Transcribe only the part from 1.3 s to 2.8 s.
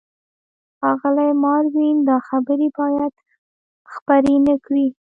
ماروین، دا خبرې